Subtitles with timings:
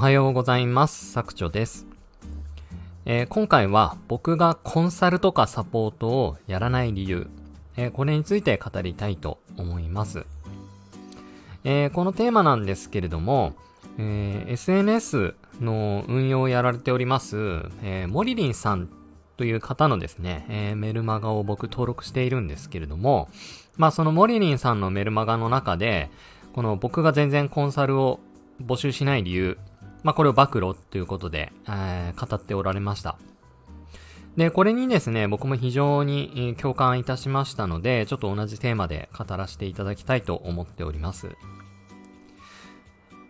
[0.00, 1.12] はようございます。
[1.12, 1.86] 作長です、
[3.04, 7.28] えー、今回は僕がコンサルとかサポートをやらない理由、
[7.76, 10.24] えー、これについて語りたいと思います。
[11.64, 13.52] えー、このテーマなんですけれども、
[13.98, 17.36] え SNS の運用をやられております、
[17.82, 18.88] えモリリンさん
[19.36, 23.28] という方のですね、えメルマガを僕登録しているんですけれども、
[23.76, 26.10] まあそのモリリンさんのメルマガの中で、
[26.54, 28.18] この僕が全然コンサルを
[28.64, 29.58] 募集しない理由、
[30.02, 33.18] まあ、これを暴露ということで、えー、語っておられました。
[34.36, 41.30] で、これにですね、僕も非常に共感いたしましたので、ちょっと同じテーマで語らせていただきたいと思っております。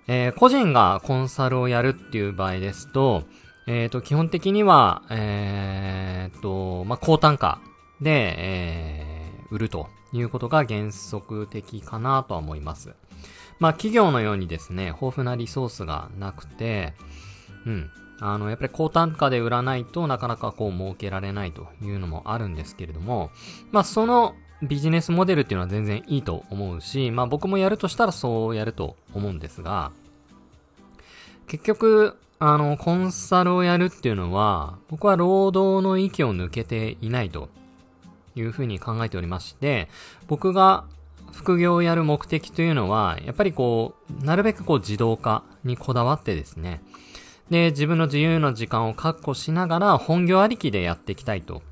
[0.06, 3.24] えー、個人がコンサルをやるっていう場合ですと、
[3.66, 7.60] えっ、ー、と、基本的には、えー、と、まあ、高単価
[8.00, 12.94] で、えー、売るということが原則的かなとは思います。
[13.60, 16.94] まあ企業のようにですね、豊富なリソースがなくて、
[17.66, 17.90] うん。
[18.22, 23.30] あの、やっぱり高単価で売らないとなかなかこう儲けられないというのもあるんですけれども、
[23.70, 29.92] まあそのビジネスモデルっていうのは全然いいと思うし、まあ僕もやるとしたらそうやると思うんですが、
[31.46, 37.48] 結局、あの、コンサルをやるっていうのは、僕は労働の域を抜けていないと
[38.34, 39.88] いうふうに考えておりまして、
[40.26, 40.84] 僕が
[41.32, 46.82] 副業をやる目的というのは、やっぱりこう、なるべくこう自動化にこだわってですね、
[47.50, 51.62] で、自分の自由な時間を確保しながら本業ありきでやっていきたいと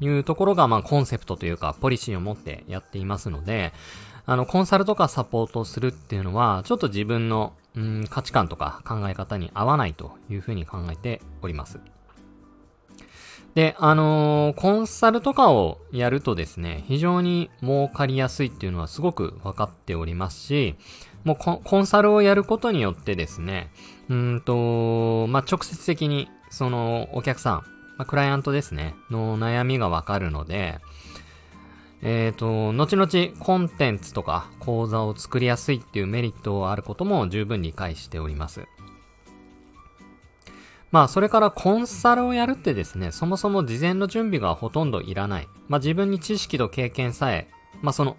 [0.00, 3.72] いうところが、まあコンセプトというか、ポリシーを持ってやっていますので、
[4.24, 11.78] あの、コンサルとかサポートするっていうのは、ちょっと自分の、うん、価値観とか考え方に合わないというふうに考えております。
[13.56, 20.74] で、あのー、コンサルとかをやるとですね、非常に儲かりやすいっていうのはすごく分かっておりますし、
[21.24, 23.70] もうコンサルをやることによってですね、
[24.10, 27.54] うんと、まあ、直接的に、その、お客さん、
[27.96, 30.78] まあ、クライアントですね、の悩みがわかるので、
[32.02, 38.66] えっ、ー、と、後々コンテンツとか講座を作りやすいっていうメリットがあることも十分理解しております。
[40.92, 45.48] まあ、それからコンサルをやるってですね、そもそも事前の準備がほとんどいらない。
[45.68, 47.48] まあ、自分に知識と経験さえ、
[47.82, 48.16] まあ、その、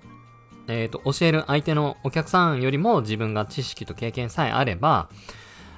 [0.67, 5.09] えっ、ー、と、教える相手のお客さんよりも自分が知識と経験さえあれば、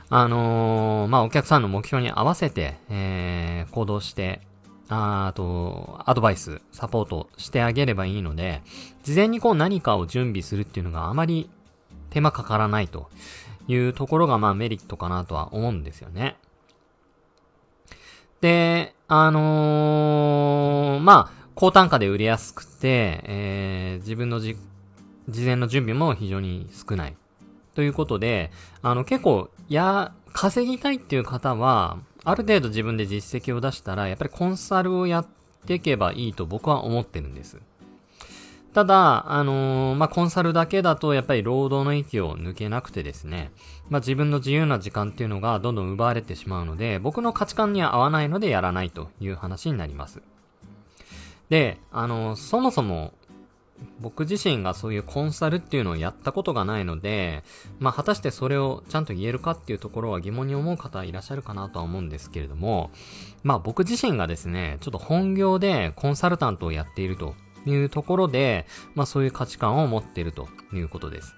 [0.10, 4.42] あのー、まあ、お客さんの目標に合わせて、えー、行動して、
[4.90, 8.64] ああと、アドバイス、サポートしてあげればいいので、
[9.04, 11.48] 事前にこう何かを準備するっていうのがあまり
[12.10, 13.08] 手間かからないと
[13.68, 16.38] いうところがまあメリットかなとは思うんですよね。
[18.42, 24.56] で、あのー、まあ、高単価で売れやすくて、えー、自分のじ、
[25.28, 27.16] 事前の準備も非常に少ない。
[27.76, 28.52] ということで、
[28.82, 35.28] あの、結構、や、稼ぎたいっていう方は、ある程度自分で実績を出したら、やっぱりコンサルをやっ
[35.66, 37.58] ていけばいいと僕は思ってるんです。
[38.74, 43.52] ただ、あのー、まあ、コンサルだけだとやっぱり労働の域を抜けなくてですね、
[43.90, 50.22] まあ、自分の自由な時間っていうのがどんどん奪われてしまうので、僕の価値観には合わないのでやらないという話になります。
[51.50, 53.13] で、あのー、そもそも、
[54.02, 57.44] 僕自身がそういうコンサルっていうのをやったことがないので、
[57.80, 62.91] まあ、果たしてそれをちゃんと言えるかっていうところは疑問に思う方いらっしゃるかなとは思うんですけれども、
[63.44, 68.66] まあ、僕自身がですね、ちょっと本業でコンサルタントをやっているというところで、
[68.96, 71.36] まあそういう価値観を持っているということです。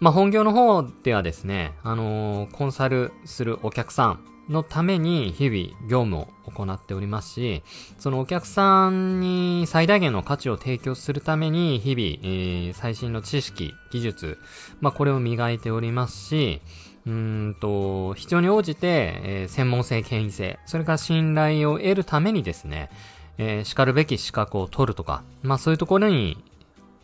[0.00, 7.62] まあ本業の方ではですね、あのー、コンサルするお客さんのために日々業務を行っておりますし、
[7.98, 14.38] そのお客さんに最大限の価値を提供するために日々、えー、最新の知識、技術、
[14.80, 16.60] まあこれを磨いておりますし、
[17.06, 22.90] うんと、必要に応じて、えー、専門性、権威性、それから信頼を得るためにですね、
[23.38, 26.42] えー、叱るべき資格を取るとか、まあそういうところに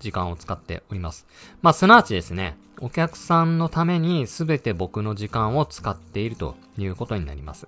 [0.00, 1.27] 時間を使っております。
[1.63, 7.66] まあすなわちですね、お客さんのために全て僕の時間を使っているということになります。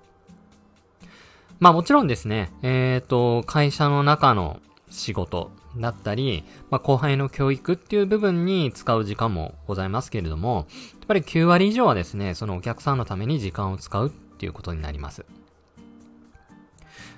[1.59, 4.59] まあもちろんですね、えっ、ー、と、会社の中の
[4.89, 10.67] 仕事だったり、まあ後輩の教育っていう部分に使う時間もございますけれども、
[10.99, 15.25] やっぱり9割以上はですね、そのお客さんのために時間を使うっていうことになります。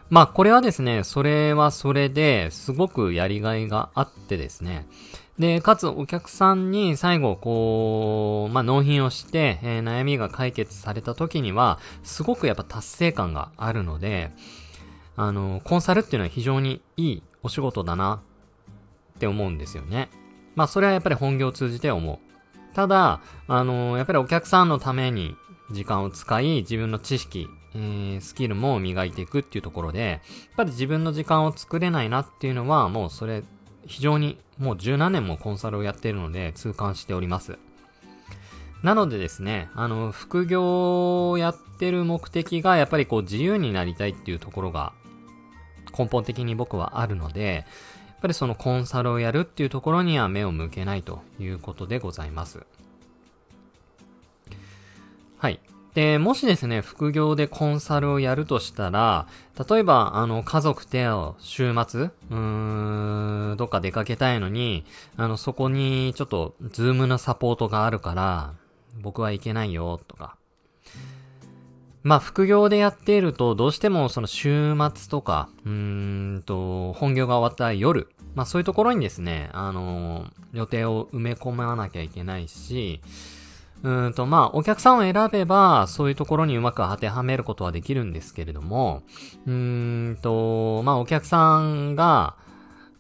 [0.09, 4.88] まあこれはですね、それはそれですごくやりがいがあってですね。
[5.39, 14.31] で、かつお客さんに最後こう、まあ納品をして、えー、悩みが解決された時には、すごくやっぱ達成感があるので、
[15.15, 18.21] あの、コンサルっていうのは非常にいいお仕事だな
[19.15, 20.09] って思うんですよね。
[20.55, 22.19] まあそれはやっぱり本業を通じて思う。
[22.75, 25.35] ただ、あの、やっぱりお客さんのために
[25.71, 30.20] 時間を使い、自分の知識、えー、スキルも磨いていくっていうところで、やっ
[30.58, 33.44] ぱり自分の時間を作れないなっていうのは、もうそれ、
[33.86, 37.58] 非常に、もう十何年もコンサルをやっているので、痛感しております。
[38.84, 44.94] なのでですね、あの、副業をやってる目的が、やっぱりこう自由になりたいっていうところが、
[45.98, 47.66] 根本的に僕はあるので、
[48.08, 52.66] やっぱりそのコンサルをやるっていうところには目を向けないということでございます。
[55.38, 55.60] はい。
[55.94, 59.28] で、もしですね、副業でコンサルをやるとしたら、
[59.69, 64.86] 例えば、あの、家族と週末、うーん、どっか出かけたいのに、
[65.18, 68.54] あの、そこにちょっと、ズームのサポートがあるから、
[69.01, 70.36] 僕は行けないよ、とか。
[72.01, 75.72] まあ、副業でやっていると、どうしてもその週末とか、うー
[76.39, 83.00] んと、本業が終わった夜、まあそういうところにですね、あの予定を埋め込まなきゃいけないし、
[83.83, 89.03] うんと、まあ、お客さんを選べば、そういうところにうまく当てはめることはできるんですけれども、
[89.45, 92.35] うんと、まあ、お客さんが、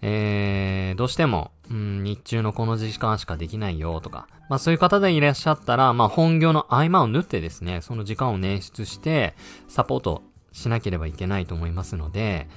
[0.01, 9.33] えー、どうしても、うん、日中のこの時間しかできないよとか、まあそういう方でいらっしゃったら、まあ本業の合間を縫ってですね、その時間を捻出して、
[9.69, 12.49] サポートしなければいけないと思いますので、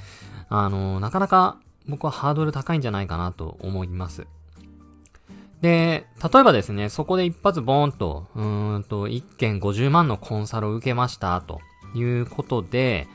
[0.49, 4.26] あの、なかなか僕はハードル高いんじゃないかなと思います。
[5.67, 11.61] で、例えばですね、そこで一発ボーンと、うーんと、1件50万のコンサルを受けました、と
[11.93, 13.09] いうことで、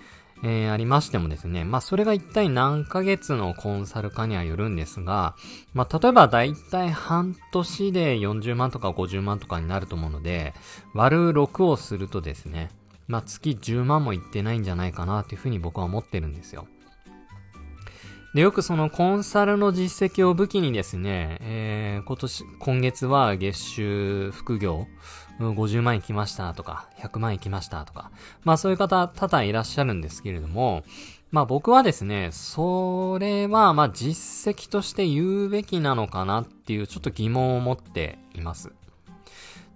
[0.44, 5.36] えー、ありましてもですね、まあ、それが一体何ヶ月のコンサルかにはよるんですが、
[5.74, 10.54] まあ、例えばだいたい半年で40万とか50万とかになると思うので、
[10.94, 12.70] 割る6をするとですね、
[13.08, 16.68] まあ、月10万もいってないんじゃないかなというふうに僕は思ってるんですよ。
[18.34, 24.88] で、よくそのコンサルの実績を武器にですね、えー、今年、今月は月収副業、
[25.40, 28.10] 50万いきましたとか、100万いきましたとか、
[28.44, 30.84] まあそういう方多々いらっしゃるんですけれども、
[31.32, 38.72] まあ僕はですね、それはまあ実績として言うべきなのかなっていうちょっと疑問を持っています。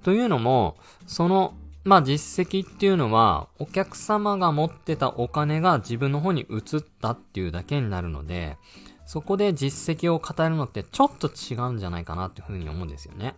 [0.02, 1.56] というのも、その
[1.86, 8.58] まあ実績っていうのは、お客様が持ってたお金が自分の方に移ったっていうだけになるので、
[9.06, 13.36] そこで実績を語るのってちょっと違うんじゃないかなっていうふうに思うんですよね。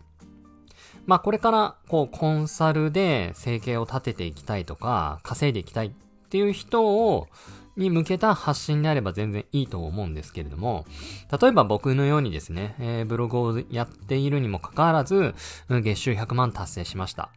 [1.05, 5.91] まあこれからこうコンサルで生計を立てていきたいとか、稼いでいきたいっ
[6.29, 7.27] ていう人を、
[7.75, 10.85] に向けた発信であれば全然いいと思うんですけれども、
[11.39, 15.35] 例えば僕のようにですね、えー、ブログをやっているにもかかわらず、
[15.69, 17.29] 月収100万達成しました。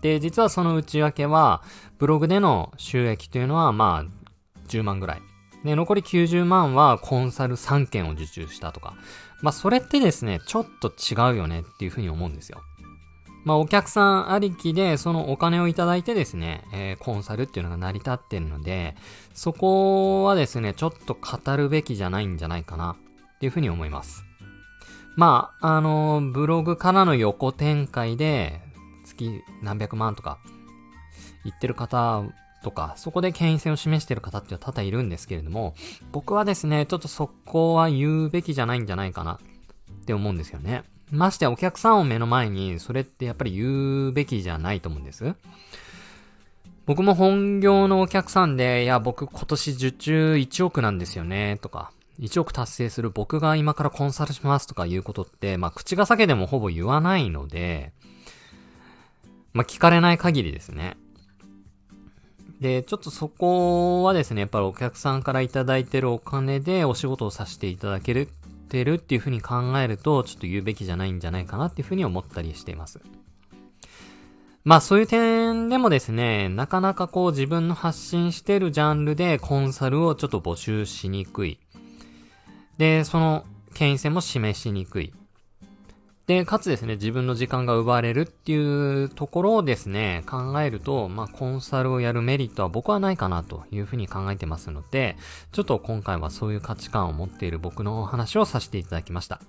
[0.00, 1.62] で、実はその内訳は、
[1.98, 5.22] ブログでの収益というのは、まあ、10万ぐらい。
[5.64, 8.94] で、残り90万はコンサル3件を受注したとか。
[9.42, 12.60] まあ、それってですね、ちょっと違うよねっていうふうに思うんですよ。
[13.44, 18.96] まあ、お客さんありきで、そのお金をいただいてですね、えー、コンサルっていうのが成り立ってるので、
[19.34, 22.96] そこはですね、ちょっと語るべきじゃないんじゃないかな
[23.36, 24.24] っていうふうに思います。
[25.14, 28.65] まあ、あの、ブログからの横展開で、
[29.16, 30.38] 月何百万とか
[31.44, 32.22] 言ってる方
[32.62, 35.74] とか、そこで権威性を示してる方っては多々いるんですけれども、
[36.12, 40.84] 僕はですね、ちょっとそこは言うべきじゃないんじゃないかなって思うんですよね。
[41.10, 45.34] ましてお客さんを目の前に、それってやっぱり言うべきじゃないと思うんです。
[46.86, 51.90] 僕も本業のお客さんで、いや、僕今年受注1億なんですよね、とか、
[52.20, 57.92] 1億達成する僕が今からコンサルしますとかいうことって、まあ、口が裂けでもほぼ言わないので、
[59.56, 60.96] まあ、聞かれない限りですね。
[62.60, 68.28] で、ちょっとそこはですね、やっぱりお客さんからいただいてるお金でお仕事をさせていただける
[68.68, 73.00] てるっていうふうに考えると、ちょっと言うべきじゃないんじゃないかなっていうふうに思ったりしています。
[74.64, 81.58] まあそういう点でもですね、なかなかこう自分の発信してるジャンルでコンサルをちょっと募集しにくい。
[82.76, 83.44] で、その
[83.74, 85.14] 権威性も示しにくい。
[86.26, 95.16] で、かつですね、自分の時間が奪われるっていうところをですね、考えると、まあ、コンサルをやるメリットは僕はないかなというふうに考えてますので、
[95.52, 99.40] ちょっと今回はそういう価値観を持っている僕のお話をさせていただきました。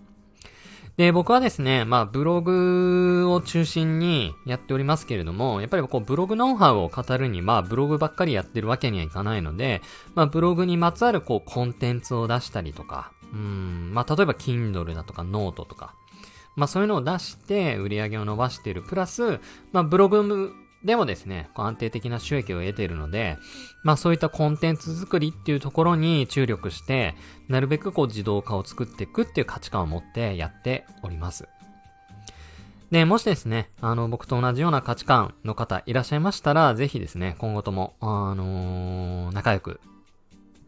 [0.97, 9.81] で、僕はですね、まあ、ブログを中心にやっておりますけれども、やっぱりこう、ブログノウハウを語るには、ブログばっかりやってるわけにはいかないので、
[10.15, 15.93] まあ、ブログにまつわるこう、コンテンツを出したりとか、うん、まあ、例えば、Kindle だとか、ノートとか、
[16.57, 18.81] まあそういうのを出して売り上げを伸ばしている。
[18.81, 19.39] プラス、
[19.71, 20.51] まあブログ
[20.83, 23.37] でもですね、こう安定的な収益を得ているので、
[23.83, 27.15] まあそういったコンテンツ作りっていうところに注力して、
[27.47, 31.47] なるべくこう自動化を作っていくっていう価値観を持ってやっております。
[32.91, 39.81] で、もしですね、あの、僕と同じような価値観の方いらっしゃいましたら、ぜひですね、今後とも、あのー、仲良く、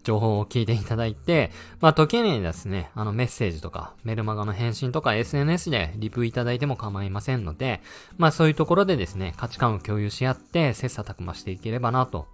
[0.03, 1.51] 情報を聞いていただいて、
[1.81, 7.81] まあ、時にですね、あの、メッセージとか、メルマガの返信とか、SNS でリプいただいても構いませんので、
[8.17, 12.27] まあ、そういうところでですね、価値観を共有し合って、切磋琢磨していければな、と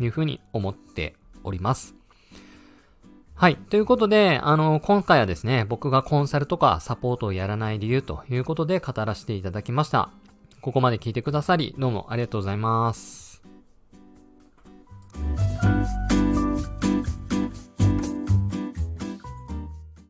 [0.00, 1.94] いうふうに思っております。
[3.34, 3.56] はい。
[3.56, 10.10] ということで、あの、今回はですね、僕がコンサルとかサポートをやらない理由ということで語らせていただきました。
[10.60, 13.27] ここまで聞いてくださり、どうもありがとうございます。